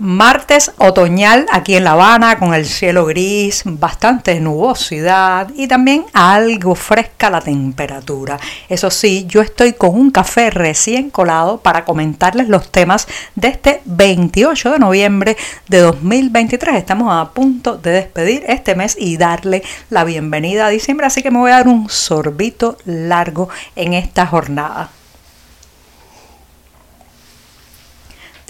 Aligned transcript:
Martes 0.00 0.72
otoñal 0.78 1.44
aquí 1.52 1.76
en 1.76 1.84
La 1.84 1.92
Habana 1.92 2.38
con 2.38 2.54
el 2.54 2.64
cielo 2.64 3.04
gris, 3.04 3.64
bastante 3.66 4.40
nubosidad 4.40 5.50
y 5.54 5.68
también 5.68 6.06
algo 6.14 6.74
fresca 6.74 7.28
la 7.28 7.42
temperatura. 7.42 8.40
Eso 8.70 8.90
sí, 8.90 9.26
yo 9.28 9.42
estoy 9.42 9.74
con 9.74 9.90
un 9.90 10.10
café 10.10 10.48
recién 10.48 11.10
colado 11.10 11.60
para 11.60 11.84
comentarles 11.84 12.48
los 12.48 12.72
temas 12.72 13.08
de 13.34 13.48
este 13.48 13.82
28 13.84 14.72
de 14.72 14.78
noviembre 14.78 15.36
de 15.68 15.80
2023. 15.80 16.76
Estamos 16.76 17.12
a 17.12 17.32
punto 17.34 17.76
de 17.76 17.90
despedir 17.90 18.42
este 18.48 18.74
mes 18.74 18.96
y 18.98 19.18
darle 19.18 19.62
la 19.90 20.04
bienvenida 20.04 20.64
a 20.64 20.70
diciembre, 20.70 21.08
así 21.08 21.22
que 21.22 21.30
me 21.30 21.40
voy 21.40 21.50
a 21.50 21.56
dar 21.56 21.68
un 21.68 21.90
sorbito 21.90 22.78
largo 22.86 23.50
en 23.76 23.92
esta 23.92 24.26
jornada. 24.26 24.88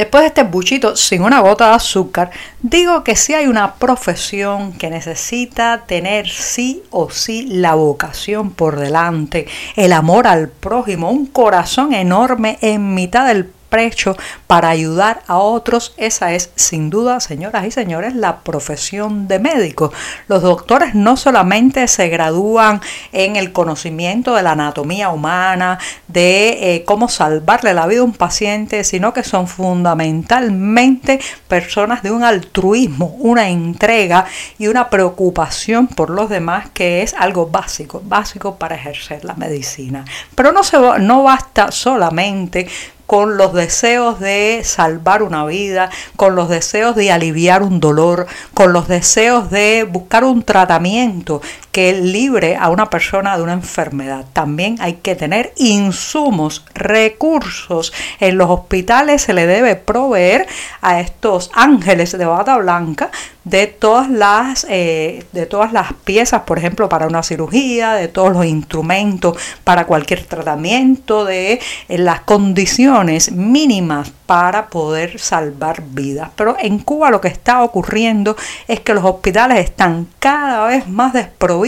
Después 0.00 0.22
de 0.22 0.28
este 0.28 0.44
buchito 0.44 0.96
sin 0.96 1.20
una 1.20 1.40
gota 1.40 1.68
de 1.68 1.74
azúcar, 1.74 2.30
digo 2.62 3.04
que 3.04 3.16
si 3.16 3.34
hay 3.34 3.48
una 3.48 3.74
profesión 3.74 4.72
que 4.72 4.88
necesita 4.88 5.84
tener 5.86 6.26
sí 6.26 6.82
o 6.88 7.10
sí 7.10 7.46
la 7.50 7.74
vocación 7.74 8.50
por 8.50 8.80
delante, 8.80 9.46
el 9.76 9.92
amor 9.92 10.26
al 10.26 10.48
prójimo, 10.48 11.10
un 11.10 11.26
corazón 11.26 11.92
enorme 11.92 12.56
en 12.62 12.94
mitad 12.94 13.26
del 13.26 13.50
precho 13.70 14.16
para 14.46 14.68
ayudar 14.68 15.22
a 15.26 15.38
otros, 15.38 15.94
esa 15.96 16.34
es 16.34 16.50
sin 16.56 16.90
duda, 16.90 17.20
señoras 17.20 17.64
y 17.64 17.70
señores, 17.70 18.14
la 18.14 18.40
profesión 18.40 19.28
de 19.28 19.38
médico. 19.38 19.92
Los 20.28 20.42
doctores 20.42 20.94
no 20.94 21.16
solamente 21.16 21.88
se 21.88 22.08
gradúan 22.08 22.80
en 23.12 23.36
el 23.36 23.52
conocimiento 23.52 24.34
de 24.34 24.42
la 24.42 24.52
anatomía 24.52 25.08
humana, 25.08 25.78
de 26.08 26.74
eh, 26.74 26.84
cómo 26.84 27.08
salvarle 27.08 27.72
la 27.72 27.86
vida 27.86 28.00
a 28.00 28.04
un 28.04 28.12
paciente, 28.12 28.84
sino 28.84 29.14
que 29.14 29.22
son 29.22 29.46
fundamentalmente 29.46 31.20
personas 31.48 32.02
de 32.02 32.10
un 32.10 32.24
altruismo, 32.24 33.16
una 33.18 33.48
entrega 33.48 34.26
y 34.58 34.66
una 34.66 34.90
preocupación 34.90 35.86
por 35.86 36.10
los 36.10 36.28
demás 36.28 36.70
que 36.70 37.02
es 37.02 37.14
algo 37.14 37.46
básico, 37.46 38.02
básico 38.04 38.56
para 38.56 38.76
ejercer 38.76 39.24
la 39.24 39.34
medicina. 39.34 40.04
Pero 40.34 40.52
no, 40.52 40.64
se, 40.64 40.78
no 40.78 41.22
basta 41.22 41.70
solamente 41.70 42.68
con 43.10 43.36
los 43.36 43.52
deseos 43.52 44.20
de 44.20 44.60
salvar 44.62 45.24
una 45.24 45.44
vida, 45.44 45.90
con 46.14 46.36
los 46.36 46.48
deseos 46.48 46.94
de 46.94 47.10
aliviar 47.10 47.60
un 47.60 47.80
dolor, 47.80 48.28
con 48.54 48.72
los 48.72 48.86
deseos 48.86 49.50
de 49.50 49.82
buscar 49.82 50.22
un 50.22 50.44
tratamiento 50.44 51.42
que 51.72 51.92
libre 51.92 52.56
a 52.56 52.68
una 52.68 52.90
persona 52.90 53.36
de 53.36 53.42
una 53.42 53.52
enfermedad. 53.52 54.24
También 54.32 54.76
hay 54.80 54.94
que 54.94 55.14
tener 55.14 55.52
insumos, 55.56 56.64
recursos. 56.74 57.92
En 58.18 58.38
los 58.38 58.50
hospitales 58.50 59.22
se 59.22 59.34
le 59.34 59.46
debe 59.46 59.76
proveer 59.76 60.46
a 60.80 61.00
estos 61.00 61.50
ángeles 61.54 62.16
de 62.16 62.24
bata 62.24 62.56
blanca 62.58 63.10
de 63.44 63.66
todas 63.66 64.10
las 64.10 64.66
eh, 64.68 65.24
de 65.32 65.46
todas 65.46 65.72
las 65.72 65.92
piezas, 66.04 66.42
por 66.42 66.58
ejemplo, 66.58 66.88
para 66.88 67.06
una 67.06 67.22
cirugía, 67.22 67.94
de 67.94 68.08
todos 68.08 68.32
los 68.32 68.44
instrumentos 68.44 69.38
para 69.64 69.86
cualquier 69.86 70.24
tratamiento, 70.24 71.24
de 71.24 71.60
eh, 71.88 71.98
las 71.98 72.20
condiciones 72.20 73.32
mínimas 73.32 74.12
para 74.26 74.68
poder 74.68 75.18
salvar 75.18 75.82
vidas. 75.82 76.30
Pero 76.36 76.56
en 76.60 76.78
Cuba 76.78 77.10
lo 77.10 77.20
que 77.20 77.28
está 77.28 77.62
ocurriendo 77.62 78.36
es 78.68 78.80
que 78.80 78.94
los 78.94 79.04
hospitales 79.04 79.58
están 79.58 80.06
cada 80.18 80.66
vez 80.66 80.86
más 80.86 81.12
desprovistos 81.12 81.59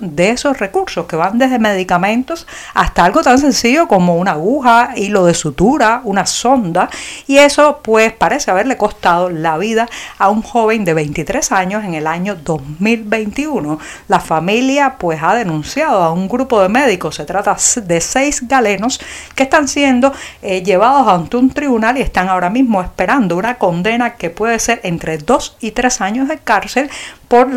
de 0.00 0.30
esos 0.30 0.58
recursos 0.58 1.06
que 1.06 1.16
van 1.16 1.38
desde 1.38 1.58
medicamentos 1.58 2.46
hasta 2.74 3.04
algo 3.04 3.22
tan 3.22 3.38
sencillo 3.38 3.88
como 3.88 4.16
una 4.16 4.32
aguja, 4.32 4.92
hilo 4.96 5.26
de 5.26 5.34
sutura, 5.34 6.00
una 6.04 6.26
sonda 6.26 6.88
y 7.26 7.38
eso 7.38 7.80
pues 7.82 8.12
parece 8.12 8.50
haberle 8.50 8.76
costado 8.76 9.30
la 9.30 9.58
vida 9.58 9.88
a 10.18 10.30
un 10.30 10.42
joven 10.42 10.84
de 10.84 10.94
23 10.94 11.52
años 11.52 11.84
en 11.84 11.94
el 11.94 12.06
año 12.06 12.36
2021. 12.36 13.78
La 14.08 14.20
familia 14.20 14.96
pues 14.98 15.22
ha 15.22 15.34
denunciado 15.34 16.02
a 16.02 16.12
un 16.12 16.28
grupo 16.28 16.62
de 16.62 16.68
médicos, 16.68 17.16
se 17.16 17.24
trata 17.24 17.56
de 17.82 18.00
seis 18.00 18.46
galenos 18.48 19.00
que 19.34 19.42
están 19.42 19.68
siendo 19.68 20.12
eh, 20.42 20.62
llevados 20.62 21.06
ante 21.08 21.36
un 21.36 21.50
tribunal 21.50 21.98
y 21.98 22.02
están 22.02 22.28
ahora 22.28 22.50
mismo 22.50 22.80
esperando 22.82 23.36
una 23.36 23.56
condena 23.56 24.14
que 24.14 24.30
puede 24.30 24.58
ser 24.58 24.80
entre 24.84 25.18
dos 25.18 25.56
y 25.60 25.72
tres 25.72 26.00
años 26.00 26.28
de 26.28 26.38
cárcel 26.38 26.90
por 27.28 27.50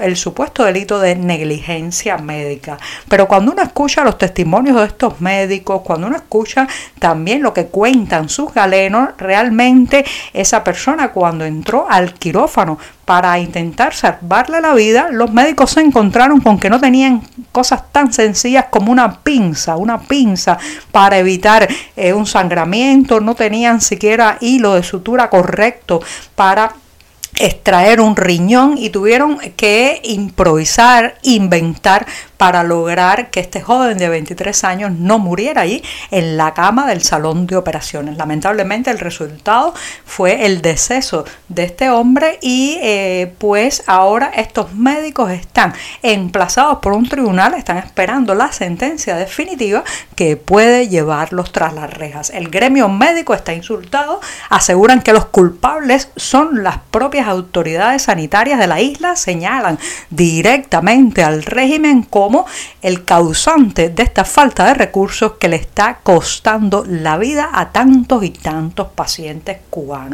el 0.00 0.16
supuesto 0.16 0.64
delito 0.64 0.98
de 0.98 1.14
negligencia 1.30 2.18
médica. 2.18 2.76
Pero 3.08 3.28
cuando 3.28 3.52
uno 3.52 3.62
escucha 3.62 4.02
los 4.02 4.18
testimonios 4.18 4.76
de 4.76 4.86
estos 4.86 5.20
médicos, 5.20 5.82
cuando 5.84 6.08
uno 6.08 6.16
escucha 6.16 6.66
también 6.98 7.42
lo 7.42 7.54
que 7.54 7.66
cuentan 7.66 8.28
sus 8.28 8.52
galenos, 8.52 9.10
realmente 9.16 10.04
esa 10.32 10.64
persona 10.64 11.12
cuando 11.12 11.44
entró 11.44 11.86
al 11.88 12.14
quirófano 12.14 12.78
para 13.04 13.38
intentar 13.38 13.94
salvarle 13.94 14.60
la 14.60 14.74
vida, 14.74 15.08
los 15.10 15.32
médicos 15.32 15.70
se 15.72 15.80
encontraron 15.80 16.40
con 16.40 16.58
que 16.58 16.70
no 16.70 16.80
tenían 16.80 17.22
cosas 17.52 17.92
tan 17.92 18.12
sencillas 18.12 18.66
como 18.70 18.92
una 18.92 19.20
pinza, 19.20 19.76
una 19.76 20.00
pinza 20.00 20.58
para 20.92 21.18
evitar 21.18 21.68
eh, 21.96 22.12
un 22.12 22.26
sangramiento, 22.26 23.20
no 23.20 23.34
tenían 23.34 23.80
siquiera 23.80 24.36
hilo 24.40 24.74
de 24.74 24.82
sutura 24.82 25.28
correcto 25.28 26.00
para 26.34 26.72
extraer 27.40 28.02
un 28.02 28.16
riñón 28.16 28.76
y 28.76 28.90
tuvieron 28.90 29.38
que 29.56 30.00
improvisar, 30.04 31.16
inventar 31.22 32.06
para 32.36 32.62
lograr 32.62 33.30
que 33.30 33.40
este 33.40 33.60
joven 33.60 33.98
de 33.98 34.08
23 34.08 34.64
años 34.64 34.92
no 34.92 35.18
muriera 35.18 35.62
ahí 35.62 35.82
en 36.10 36.36
la 36.36 36.54
cama 36.54 36.86
del 36.86 37.02
salón 37.02 37.46
de 37.46 37.56
operaciones. 37.56 38.16
Lamentablemente 38.16 38.90
el 38.90 38.98
resultado 38.98 39.74
fue 40.20 40.46
el 40.46 40.62
deceso 40.62 41.24
de 41.48 41.64
este 41.64 41.90
hombre 41.90 42.38
y 42.40 42.78
eh, 42.80 43.34
pues 43.38 43.82
ahora 43.86 44.30
estos 44.36 44.72
médicos 44.74 45.30
están 45.30 45.74
emplazados 46.02 46.78
por 46.78 46.92
un 46.92 47.08
tribunal, 47.08 47.54
están 47.54 47.78
esperando 47.78 48.34
la 48.36 48.52
sentencia 48.52 49.16
definitiva 49.16 49.82
que 50.14 50.36
puede 50.36 50.88
llevarlos 50.88 51.50
tras 51.50 51.74
las 51.74 51.92
rejas. 51.92 52.30
El 52.30 52.50
gremio 52.50 52.88
médico 52.88 53.34
está 53.34 53.52
insultado, 53.52 54.20
aseguran 54.48 55.02
que 55.02 55.12
los 55.12 55.24
culpables 55.24 56.10
son 56.14 56.62
las 56.62 56.78
propias 56.90 57.26
autoridades 57.26 58.02
sanitarias 58.02 58.60
de 58.60 58.66
la 58.66 58.80
isla, 58.80 59.16
señalan 59.16 59.78
directamente 60.10 61.24
al 61.24 61.42
régimen 61.42 62.02
como 62.02 62.20
como 62.20 62.44
el 62.82 63.06
causante 63.06 63.88
de 63.88 64.02
esta 64.02 64.26
falta 64.26 64.66
de 64.66 64.74
recursos 64.74 65.32
que 65.40 65.48
le 65.48 65.56
está 65.56 66.00
costando 66.02 66.84
la 66.86 67.16
vida 67.16 67.48
a 67.50 67.72
tantos 67.72 68.22
y 68.22 68.28
tantos 68.28 68.88
pacientes 68.88 69.56
cubanos. 69.70 70.09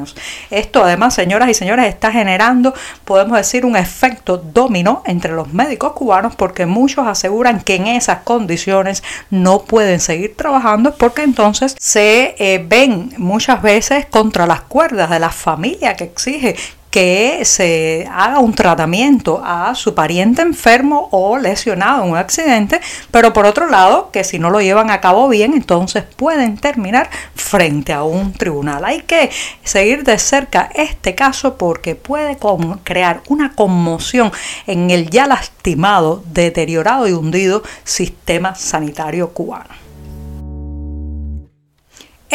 Esto 0.51 0.85
además, 0.85 1.15
señoras 1.15 1.49
y 1.49 1.55
señores, 1.55 1.87
está 1.87 2.13
generando, 2.13 2.75
podemos 3.05 3.37
decir, 3.37 3.65
un 3.65 3.77
efecto 3.77 4.39
dominó 4.39 5.03
entre 5.07 5.33
los 5.33 5.53
médicos 5.53 5.93
cubanos 5.93 6.35
porque 6.37 6.67
muchos 6.67 7.07
aseguran 7.07 7.61
que 7.61 7.77
en 7.77 7.87
esas 7.87 8.21
condiciones 8.21 9.03
no 9.31 9.63
pueden 9.63 10.01
seguir 10.01 10.37
trabajando 10.37 10.95
porque 10.95 11.23
entonces 11.23 11.77
se 11.79 12.35
eh, 12.39 12.65
ven 12.67 13.13
muchas 13.17 13.63
veces 13.63 14.07
contra 14.07 14.47
las 14.47 14.63
cuerdas 14.63 15.11
de 15.11 15.19
la 15.19 15.31
familia 15.31 15.95
que 15.95 16.05
exige 16.05 16.57
que 16.91 17.45
se 17.45 18.09
haga 18.11 18.39
un 18.39 18.55
tratamiento 18.55 19.43
a 19.45 19.75
su 19.75 19.95
pariente 19.95 20.43
enfermo 20.43 21.09
o 21.13 21.37
lesionado 21.37 22.05
en 22.05 22.11
un 22.13 22.17
accidente, 22.17 22.81
pero 23.11 23.33
por 23.33 23.45
otro 23.47 23.69
lado, 23.69 24.11
que 24.11 24.25
si 24.25 24.39
no 24.39 24.51
lo 24.51 24.61
llevan 24.61 24.91
a 24.91 25.01
cabo 25.01 25.29
bien, 25.29 25.53
entonces 25.53 26.05
pueden 26.17 26.57
terminar 26.57 27.11
frente 27.35 27.93
a 27.93 28.03
un 28.03 28.33
tribunal. 28.33 28.85
Hay 28.85 29.03
que 29.03 29.31
seguir 29.63 30.05
de 30.05 30.19
cerca 30.19 30.71
este 30.75 31.15
caso 31.15 31.57
porque 31.57 31.95
puede 31.95 32.39
crear 32.85 33.23
una 33.29 33.53
conmoción 33.53 34.33
en 34.67 34.91
el 34.91 35.11
ya 35.11 35.27
lastimado, 35.27 36.23
deteriorado 36.33 37.07
y 37.07 37.13
hundido 37.13 37.63
sistema 37.85 38.55
sanitario 38.55 39.31
cubano. 39.31 39.86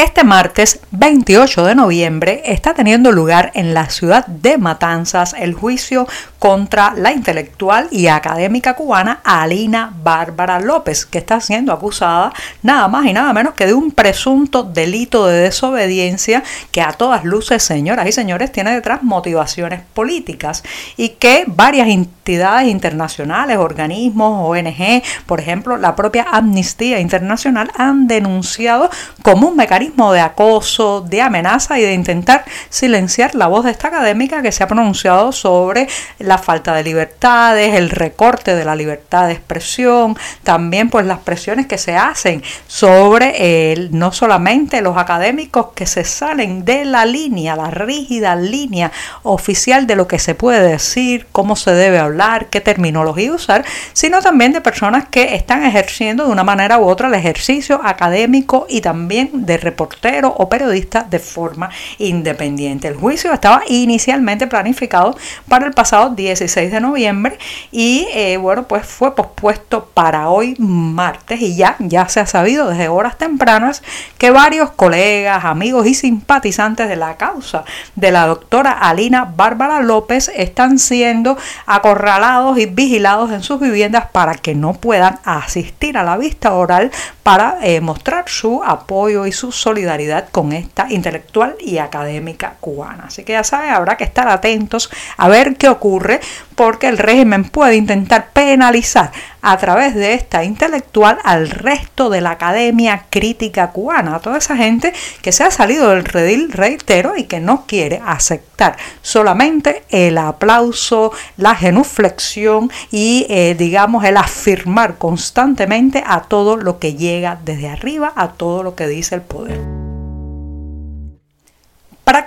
Este 0.02 0.24
martes 0.24 0.80
28 0.90 1.64
de 1.64 1.76
noviembre 1.76 2.42
está 2.46 2.74
teniendo 2.74 3.12
lugar 3.12 3.52
en 3.54 3.76
la 3.76 3.88
ciudad 3.92 4.26
de 4.26 4.58
Matanzas 4.58 5.36
el 5.38 5.54
juicio 5.54 6.08
contra 6.40 6.96
la 6.96 7.12
intelectual 7.12 7.88
y 7.92 8.08
académica 8.08 8.74
cubana 8.74 9.22
Alina 9.24 9.94
Bárbara 10.02 10.60
López, 10.60 11.06
que 11.06 11.20
está 11.20 11.40
siendo 11.40 11.72
acusada 11.72 12.34
nada 12.64 12.88
más 12.88 13.06
y 13.06 13.14
nada 13.14 13.32
menos 13.32 13.54
que 13.54 13.68
de 13.68 13.76
un 13.76 13.92
presunto 13.92 14.64
delito 14.64 15.28
de 15.28 15.38
desobediencia 15.38 16.42
que 16.72 16.82
a 16.82 16.94
todas 16.94 17.24
luces, 17.24 17.62
señoras 17.62 18.08
y 18.08 18.12
señores, 18.12 18.52
tiene 18.52 18.74
detrás 18.74 19.04
motivaciones 19.04 19.82
políticas 19.94 20.64
y 20.98 21.10
que 21.10 21.44
varias 21.46 21.90
entidades 21.90 22.70
internacionales, 22.70 23.58
organismos, 23.58 24.50
ONG, 24.50 25.04
por 25.28 25.40
ejemplo, 25.40 25.78
la 25.78 25.96
propia 25.96 26.26
Amnistía 26.32 27.00
Internacional 27.00 27.70
han 27.78 28.08
denunciado 28.08 28.90
como 29.22 29.50
un 29.50 29.58
mecanismo 29.58 29.91
de 29.96 30.20
acoso, 30.20 31.02
de 31.02 31.22
amenaza 31.22 31.78
y 31.78 31.84
de 31.84 31.94
intentar 31.94 32.44
silenciar 32.70 33.36
la 33.36 33.48
voz 33.48 33.66
de 33.66 33.72
esta 33.72 33.90
académica 33.90 34.42
que 34.42 34.52
se 34.52 34.64
ha 34.64 34.68
pronunciado 34.68 35.32
sobre 35.32 35.88
la 36.18 36.38
falta 36.38 36.74
de 36.74 36.84
libertades, 36.84 37.76
el 37.76 37.90
recorte 37.90 38.56
de 38.56 38.66
la 38.66 38.76
libertad 38.76 39.28
de 39.28 39.34
expresión, 39.34 40.18
también 40.44 40.90
pues 40.90 41.06
las 41.06 41.20
presiones 41.20 41.68
que 41.68 41.78
se 41.78 41.96
hacen 41.96 42.42
sobre 42.68 43.74
el, 43.74 43.98
no 43.98 44.12
solamente 44.12 44.82
los 44.82 44.98
académicos 44.98 45.68
que 45.76 45.86
se 45.86 46.04
salen 46.04 46.66
de 46.66 46.86
la 46.86 47.06
línea, 47.06 47.56
la 47.56 47.70
rígida 47.70 48.36
línea 48.36 48.92
oficial 49.24 49.86
de 49.86 49.96
lo 49.96 50.08
que 50.08 50.20
se 50.20 50.34
puede 50.34 50.68
decir, 50.68 51.28
cómo 51.32 51.56
se 51.56 51.72
debe 51.72 52.00
hablar, 52.00 52.48
qué 52.48 52.62
terminología 52.62 53.34
usar, 53.34 53.66
sino 53.94 54.22
también 54.22 54.54
de 54.54 54.62
personas 54.62 55.06
que 55.10 55.36
están 55.36 55.64
ejerciendo 55.64 56.26
de 56.26 56.32
una 56.32 56.44
manera 56.44 56.80
u 56.80 56.88
otra 56.88 57.08
el 57.08 57.14
ejercicio 57.14 57.82
académico 57.84 58.66
y 58.70 58.82
también 58.82 59.30
de 59.46 59.58
reportero 59.72 60.30
o 60.38 60.50
periodista 60.50 61.04
de 61.10 61.20
forma 61.20 61.70
independiente. 61.98 62.88
El 62.88 62.96
juicio 62.96 63.32
estaba 63.34 63.64
inicialmente 63.68 64.48
planificado 64.48 65.16
para 65.48 65.66
el 65.66 65.74
pasado 65.74 66.10
16 66.10 66.72
de 66.72 66.82
noviembre 66.82 67.38
y 67.72 68.08
eh, 68.14 68.38
bueno, 68.38 68.64
pues 68.68 68.86
fue 68.86 69.16
pospuesto 69.16 69.90
para 69.94 70.30
hoy 70.30 70.56
martes 70.60 71.42
y 71.42 71.56
ya, 71.56 71.76
ya 71.80 72.08
se 72.10 72.20
ha 72.20 72.26
sabido 72.26 72.70
desde 72.70 72.90
horas 72.90 73.18
tempranas 73.18 73.82
que 74.18 74.32
varios 74.32 74.72
colegas, 74.72 75.46
amigos 75.46 75.88
y 75.88 75.94
simpatizantes 75.94 76.90
de 76.90 76.96
la 76.98 77.16
causa 77.16 77.64
de 77.96 78.12
la 78.12 78.28
doctora 78.28 78.72
Alina 78.72 79.26
Bárbara 79.36 79.82
López 79.82 80.32
están 80.36 80.80
siendo 80.80 81.38
acorralados 81.66 82.58
y 82.58 82.66
vigilados 82.66 83.32
en 83.32 83.42
sus 83.42 83.60
viviendas 83.60 84.08
para 84.12 84.36
que 84.36 84.54
no 84.54 84.74
puedan 84.74 85.20
asistir 85.24 85.98
a 85.98 86.04
la 86.04 86.18
vista 86.18 86.54
oral 86.54 86.92
para 87.24 87.58
eh, 87.62 87.80
mostrar 87.80 88.26
su 88.28 88.62
apoyo 88.64 89.26
y 89.26 89.32
su 89.32 89.52
solidaridad 89.62 90.30
con 90.30 90.54
esta 90.54 90.88
intelectual 90.92 91.56
y 91.60 91.78
académica 91.78 92.56
cubana. 92.60 93.06
Así 93.06 93.24
que 93.24 93.34
ya 93.34 93.44
saben, 93.44 93.70
habrá 93.70 93.96
que 93.96 94.04
estar 94.04 94.28
atentos 94.28 94.90
a 95.18 95.30
ver 95.30 95.56
qué 95.56 95.70
ocurre 95.70 96.20
porque 96.62 96.90
el 96.90 97.00
régimen 97.00 97.44
puede 97.44 97.76
intentar 97.76 98.34
penalizar 98.34 99.12
a 99.42 99.58
través 99.58 99.96
de 99.96 100.14
esta 100.14 100.44
intelectual 100.44 101.18
al 101.24 101.50
resto 101.50 102.12
de 102.12 102.22
la 102.22 102.30
academia 102.30 103.06
crítica 103.10 103.72
cubana, 103.72 104.14
a 104.14 104.20
toda 104.20 104.38
esa 104.38 104.56
gente 104.56 104.94
que 105.24 105.32
se 105.32 105.44
ha 105.44 105.50
salido 105.50 105.90
del 105.90 106.06
redil, 106.06 106.52
reitero, 106.52 107.18
y 107.18 107.24
que 107.24 107.40
no 107.40 107.66
quiere 107.66 108.00
aceptar. 108.06 108.78
Solamente 109.02 109.82
el 109.90 110.20
aplauso, 110.20 111.12
la 111.36 111.56
genuflexión 111.56 112.72
y 112.92 113.26
eh, 113.28 113.56
digamos 113.58 114.06
el 114.06 114.18
afirmar 114.18 115.00
constantemente 115.00 116.04
a 116.06 116.22
todo 116.22 116.58
lo 116.58 116.78
que 116.78 116.94
llega 116.94 117.40
desde 117.44 117.70
arriba, 117.70 118.14
a 118.16 118.34
todo 118.34 118.62
lo 118.62 118.76
que 118.76 118.86
dice 118.86 119.16
el 119.16 119.22
poder 119.22 119.81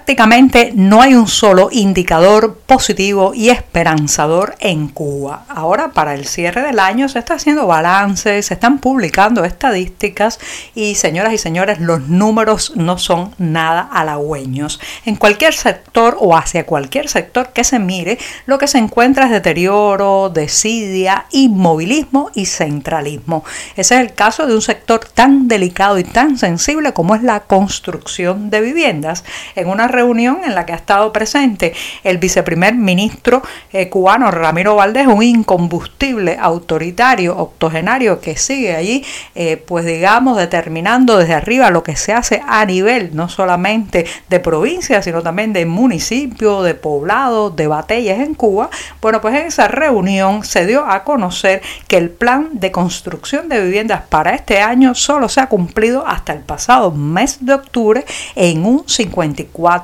prácticamente 0.04 0.72
no 0.74 1.00
hay 1.00 1.14
un 1.14 1.26
solo 1.26 1.70
indicador 1.72 2.58
positivo 2.66 3.32
y 3.32 3.48
esperanzador 3.48 4.54
en 4.58 4.88
Cuba. 4.88 5.46
Ahora 5.48 5.92
para 5.92 6.12
el 6.12 6.26
cierre 6.26 6.60
del 6.60 6.78
año 6.78 7.08
se 7.08 7.18
está 7.18 7.36
haciendo 7.36 7.66
balance, 7.66 8.42
se 8.42 8.52
están 8.52 8.80
publicando 8.80 9.46
estadísticas 9.46 10.40
y 10.74 10.96
señoras 10.96 11.32
y 11.32 11.38
señores, 11.38 11.80
los 11.80 12.06
números 12.06 12.72
no 12.76 12.98
son 12.98 13.34
nada 13.38 13.88
halagüeños. 13.90 14.78
En 15.06 15.16
cualquier 15.16 15.54
sector 15.54 16.18
o 16.20 16.36
hacia 16.36 16.66
cualquier 16.66 17.08
sector 17.08 17.54
que 17.54 17.64
se 17.64 17.78
mire, 17.78 18.18
lo 18.44 18.58
que 18.58 18.66
se 18.66 18.76
encuentra 18.76 19.24
es 19.24 19.30
deterioro, 19.30 20.28
desidia, 20.28 21.24
inmovilismo 21.30 22.30
y 22.34 22.44
centralismo. 22.44 23.42
Ese 23.74 23.94
es 23.94 24.00
el 24.02 24.12
caso 24.12 24.46
de 24.46 24.54
un 24.54 24.60
sector 24.60 25.00
tan 25.06 25.48
delicado 25.48 25.98
y 25.98 26.04
tan 26.04 26.36
sensible 26.36 26.92
como 26.92 27.14
es 27.14 27.22
la 27.22 27.40
construcción 27.40 28.50
de 28.50 28.60
viviendas. 28.60 29.24
En 29.54 29.70
una 29.70 29.93
reunión 29.94 30.40
en 30.44 30.54
la 30.54 30.66
que 30.66 30.72
ha 30.72 30.76
estado 30.76 31.12
presente 31.12 31.72
el 32.02 32.18
viceprimer 32.18 32.74
ministro 32.74 33.42
eh, 33.72 33.88
cubano 33.88 34.30
Ramiro 34.30 34.76
Valdés, 34.76 35.06
un 35.06 35.22
incombustible 35.22 36.36
autoritario 36.40 37.36
octogenario 37.36 38.20
que 38.20 38.36
sigue 38.36 38.74
allí, 38.74 39.04
eh, 39.34 39.56
pues 39.56 39.84
digamos, 39.84 40.36
determinando 40.36 41.18
desde 41.18 41.34
arriba 41.34 41.70
lo 41.70 41.82
que 41.82 41.96
se 41.96 42.12
hace 42.12 42.42
a 42.46 42.64
nivel 42.64 43.10
no 43.14 43.28
solamente 43.28 44.06
de 44.28 44.40
provincia, 44.40 45.02
sino 45.02 45.22
también 45.22 45.52
de 45.52 45.66
municipio, 45.66 46.62
de 46.62 46.74
poblado, 46.74 47.50
de 47.50 47.66
batallas 47.66 48.20
en 48.20 48.34
Cuba. 48.34 48.70
Bueno, 49.00 49.20
pues 49.20 49.34
en 49.34 49.46
esa 49.46 49.68
reunión 49.68 50.44
se 50.44 50.66
dio 50.66 50.84
a 50.84 51.04
conocer 51.04 51.62
que 51.88 51.96
el 51.96 52.10
plan 52.10 52.48
de 52.52 52.70
construcción 52.70 53.48
de 53.48 53.62
viviendas 53.62 54.02
para 54.08 54.34
este 54.34 54.60
año 54.60 54.94
solo 54.94 55.28
se 55.28 55.40
ha 55.40 55.48
cumplido 55.48 56.06
hasta 56.06 56.32
el 56.32 56.40
pasado 56.40 56.90
mes 56.90 57.38
de 57.40 57.54
octubre 57.54 58.04
en 58.34 58.64
un 58.64 58.84
54 58.86 59.83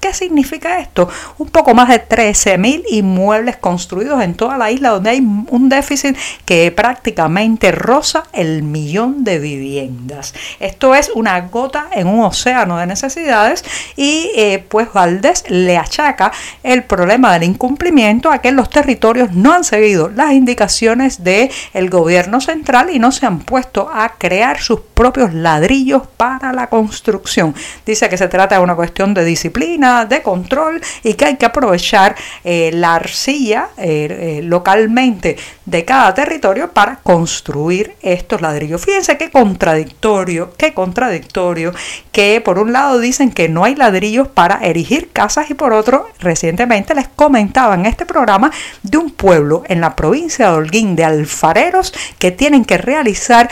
¿Qué 0.00 0.14
significa 0.14 0.80
esto? 0.80 1.08
Un 1.38 1.48
poco 1.48 1.74
más 1.74 1.88
de 1.88 2.06
13.000 2.06 2.84
inmuebles 2.90 3.56
construidos 3.56 4.22
en 4.22 4.34
toda 4.34 4.56
la 4.56 4.70
isla 4.70 4.90
donde 4.90 5.10
hay 5.10 5.20
un 5.20 5.68
déficit 5.68 6.16
que 6.44 6.72
prácticamente 6.72 7.72
roza 7.72 8.24
el 8.32 8.62
millón 8.62 9.24
de 9.24 9.38
viviendas. 9.38 10.34
Esto 10.58 10.94
es 10.94 11.10
una 11.14 11.40
gota 11.42 11.88
en 11.92 12.06
un 12.06 12.24
océano 12.24 12.78
de 12.78 12.86
necesidades 12.86 13.64
y 13.96 14.30
eh, 14.34 14.64
pues 14.68 14.92
Valdés 14.92 15.44
le 15.48 15.76
achaca 15.76 16.32
el 16.62 16.84
problema 16.84 17.32
del 17.32 17.44
incumplimiento 17.44 18.30
a 18.30 18.38
que 18.38 18.52
los 18.52 18.70
territorios 18.70 19.32
no 19.32 19.52
han 19.52 19.64
seguido 19.64 20.08
las 20.08 20.32
indicaciones 20.32 21.22
del 21.24 21.50
el 21.72 21.90
gobierno 21.90 22.40
central 22.40 22.90
y 22.90 22.98
no 22.98 23.12
se 23.12 23.26
han 23.26 23.40
puesto 23.40 23.90
a 23.92 24.14
crear 24.18 24.60
sus 24.60 24.80
propios 24.80 25.32
ladrillos 25.32 26.02
para 26.16 26.52
la 26.52 26.68
construcción. 26.68 27.54
Dice 27.86 28.08
que 28.08 28.16
se 28.16 28.28
trata 28.28 28.56
de 28.56 28.62
una 28.62 28.74
cuestión 28.74 29.09
de 29.14 29.24
disciplina, 29.24 30.04
de 30.04 30.22
control 30.22 30.80
y 31.02 31.14
que 31.14 31.24
hay 31.24 31.36
que 31.36 31.46
aprovechar 31.46 32.14
eh, 32.44 32.70
la 32.72 32.94
arcilla 32.94 33.68
eh, 33.76 34.38
eh, 34.38 34.42
localmente 34.42 35.36
de 35.64 35.84
cada 35.84 36.12
territorio 36.14 36.72
para 36.72 36.96
construir 36.96 37.94
estos 38.02 38.40
ladrillos. 38.40 38.84
Fíjense 38.84 39.16
qué 39.16 39.30
contradictorio, 39.30 40.52
qué 40.56 40.74
contradictorio 40.74 41.72
que 42.12 42.40
por 42.40 42.58
un 42.58 42.72
lado 42.72 42.98
dicen 42.98 43.30
que 43.30 43.48
no 43.48 43.64
hay 43.64 43.74
ladrillos 43.74 44.28
para 44.28 44.58
erigir 44.62 45.10
casas 45.12 45.50
y 45.50 45.54
por 45.54 45.72
otro 45.72 46.08
recientemente 46.18 46.94
les 46.94 47.08
comentaba 47.08 47.74
en 47.74 47.86
este 47.86 48.06
programa 48.06 48.50
de 48.82 48.98
un 48.98 49.10
pueblo 49.10 49.62
en 49.68 49.80
la 49.80 49.94
provincia 49.94 50.50
de 50.50 50.56
Holguín 50.56 50.96
de 50.96 51.04
alfareros 51.04 51.92
que 52.18 52.30
tienen 52.30 52.64
que 52.64 52.78
realizar 52.78 53.48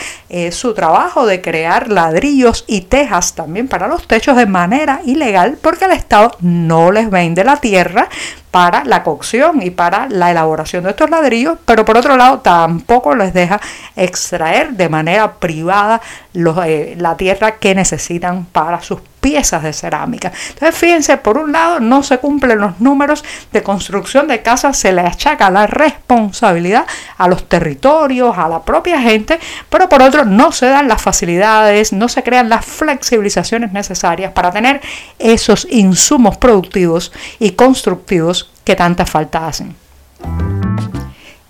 su 0.51 0.73
trabajo 0.73 1.25
de 1.25 1.41
crear 1.41 1.89
ladrillos 1.89 2.65
y 2.67 2.81
tejas 2.81 3.33
también 3.33 3.67
para 3.67 3.87
los 3.87 4.07
techos 4.07 4.35
de 4.35 4.45
manera 4.45 5.01
ilegal 5.05 5.48
porque 5.57 5.85
el 5.85 5.91
Estado 5.91 6.35
no 6.41 6.91
les 6.91 7.09
vende 7.09 7.43
la 7.43 7.57
tierra 7.57 8.09
para 8.51 8.83
la 8.83 9.03
cocción 9.03 9.61
y 9.61 9.69
para 9.69 10.07
la 10.09 10.31
elaboración 10.31 10.83
de 10.83 10.91
estos 10.91 11.09
ladrillos, 11.09 11.57
pero 11.65 11.85
por 11.85 11.97
otro 11.97 12.17
lado 12.17 12.39
tampoco 12.39 13.15
les 13.15 13.33
deja 13.33 13.59
extraer 13.95 14.71
de 14.71 14.89
manera 14.89 15.33
privada 15.33 16.01
eh, 16.33 16.95
la 16.97 17.15
tierra 17.17 17.57
que 17.57 17.75
necesitan 17.75 18.45
para 18.45 18.81
sus 18.81 18.99
piezas 19.19 19.63
de 19.63 19.73
cerámica. 19.73 20.31
Entonces, 20.49 20.75
fíjense, 20.75 21.17
por 21.17 21.37
un 21.37 21.51
lado 21.51 21.79
no 21.79 22.03
se 22.03 22.19
cumplen 22.19 22.59
los 22.59 22.79
números 22.79 23.23
de 23.51 23.63
construcción 23.63 24.27
de 24.27 24.41
casas, 24.41 24.77
se 24.77 24.91
le 24.91 25.01
achaca 25.01 25.49
la 25.49 25.67
responsabilidad 25.67 26.85
a 27.17 27.27
los 27.27 27.47
territorios, 27.47 28.37
a 28.37 28.47
la 28.47 28.61
propia 28.61 29.01
gente, 29.01 29.39
pero 29.69 29.89
por 29.89 30.01
otro 30.01 30.25
no 30.25 30.51
se 30.51 30.67
dan 30.67 30.87
las 30.87 31.01
facilidades, 31.01 31.93
no 31.93 32.07
se 32.07 32.23
crean 32.23 32.49
las 32.49 32.65
flexibilizaciones 32.65 33.71
necesarias 33.71 34.31
para 34.31 34.51
tener 34.51 34.81
esos 35.17 35.67
insumos 35.69 36.37
productivos 36.37 37.11
y 37.39 37.51
constructivos 37.51 38.38
que 38.69 38.75
tanta 38.75 39.03
falta 39.03 39.47
hacen. 39.47 39.75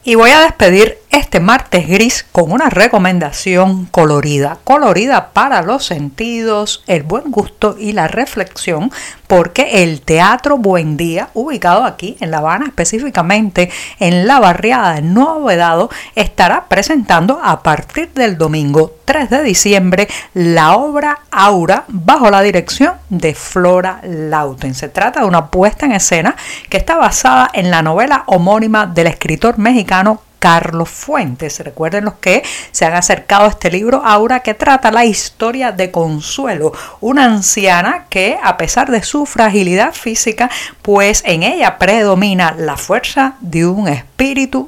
Y 0.06 0.16
voy 0.16 0.32
a 0.32 0.40
despedir 0.40 1.00
este 1.10 1.39
martes 1.39 1.88
gris 1.88 2.25
con 2.32 2.51
una 2.51 2.70
recomendación 2.70 3.86
colorida, 3.86 4.60
colorida 4.63 5.30
para 5.34 5.62
los 5.63 5.86
sentidos, 5.86 6.84
el 6.88 7.04
buen 7.04 7.32
gusto 7.32 7.75
y 7.80 7.94
la 7.94 8.08
reflexión, 8.08 8.92
porque 9.28 9.84
el 9.84 10.01
Teatro 10.01 10.58
Buen 10.58 10.98
Día, 10.98 11.30
ubicado 11.34 11.84
aquí 11.84 12.16
en 12.20 12.32
La 12.32 12.39
Habana, 12.39 12.66
específicamente 12.68 13.72
en 14.00 14.28
la 14.28 14.39
barriada 14.39 14.96
de 14.96 15.01
Nuevo 15.01 15.46
Vedado, 15.46 15.89
estará 16.16 16.66
presentando 16.68 17.39
a 17.44 17.63
partir 17.63 18.12
del 18.13 18.38
domingo 18.38 18.96
3 19.06 19.30
de 19.32 19.44
diciembre 19.44 20.08
la 20.36 20.75
obra 20.75 21.22
Aura 21.32 21.86
bajo 21.88 22.30
la 22.30 22.42
dirección 22.42 22.94
de 23.10 23.34
Flora 23.34 24.00
Lauten. 24.04 24.75
Se 24.75 24.89
trata 24.89 25.22
de 25.22 25.25
una 25.25 25.48
puesta 25.48 25.88
en 25.88 25.94
escena 25.94 26.36
que 26.70 26.78
está 26.78 26.98
basada 26.98 27.50
en 27.54 27.72
la 27.72 27.82
novela 27.82 28.24
homónima 28.28 28.86
del 28.86 29.08
escritor 29.08 29.58
mexicano 29.58 30.22
Carlos 30.39 30.89
Fuentes. 30.89 31.60
Recuerden 31.60 32.05
los 32.05 32.15
que 32.15 32.43
se 32.72 32.86
han 32.86 32.93
acercado 32.93 33.46
a 33.46 33.50
este 33.50 33.69
libro 33.69 34.01
Aura 34.03 34.39
que 34.39 34.53
trata 34.53 34.91
la 34.91 35.05
historia 35.05 35.72
de 35.72 35.91
Consuelo, 35.91 36.72
una 37.01 37.25
anciana 37.25 38.05
que 38.10 38.38
a 38.41 38.58
pesar 38.58 38.89
de 38.89 39.03
su 39.03 39.25
fragilidad 39.25 39.93
física, 39.93 40.50
pues 40.81 41.22
en 41.25 41.43
ella 41.43 41.77
predomina 41.77 42.55
la 42.58 42.77
fuerza 42.77 43.36
de 43.41 43.67
un 43.67 43.88
espíritu 43.88 44.09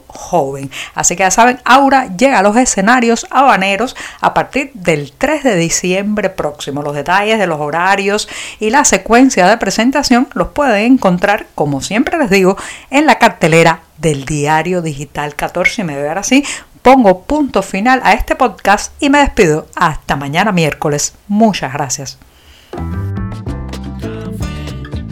joven. 0.07 0.71
Así 0.95 1.15
que 1.15 1.23
ya 1.23 1.31
saben, 1.31 1.59
Aura 1.65 2.07
llega 2.15 2.39
a 2.39 2.43
los 2.43 2.55
escenarios 2.55 3.27
habaneros 3.29 3.95
a 4.21 4.33
partir 4.33 4.71
del 4.73 5.11
3 5.11 5.43
de 5.43 5.55
diciembre 5.55 6.29
próximo. 6.29 6.81
Los 6.81 6.95
detalles 6.95 7.39
de 7.39 7.47
los 7.47 7.59
horarios 7.59 8.29
y 8.59 8.69
la 8.69 8.85
secuencia 8.85 9.47
de 9.47 9.57
presentación 9.57 10.27
los 10.33 10.49
pueden 10.49 10.93
encontrar, 10.93 11.47
como 11.55 11.81
siempre 11.81 12.17
les 12.17 12.29
digo, 12.29 12.57
en 12.89 13.05
la 13.05 13.19
cartelera 13.19 13.81
del 13.97 14.25
diario 14.25 14.81
digital 14.81 15.35
14 15.35 15.81
y 15.81 15.85
medio. 15.85 16.07
Ahora 16.07 16.23
sí, 16.23 16.43
pongo 16.81 17.23
punto 17.23 17.61
final 17.61 18.01
a 18.03 18.13
este 18.13 18.35
podcast 18.35 18.93
y 18.99 19.09
me 19.09 19.19
despido 19.19 19.67
hasta 19.75 20.15
mañana 20.15 20.51
miércoles. 20.51 21.13
Muchas 21.27 21.73
gracias. 21.73 22.17